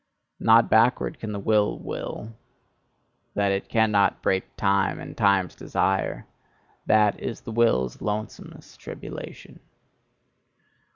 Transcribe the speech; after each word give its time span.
Not 0.39 0.67
backward 0.67 1.19
can 1.19 1.31
the 1.31 1.39
Will 1.39 1.77
will; 1.77 2.33
that 3.35 3.51
it 3.51 3.69
cannot 3.69 4.23
break 4.23 4.55
time 4.57 4.99
and 4.99 5.15
time's 5.15 5.53
desire 5.53 6.25
that 6.87 7.19
is 7.19 7.41
the 7.41 7.51
Will's 7.51 7.97
lonesomest 8.01 8.79
tribulation. 8.79 9.59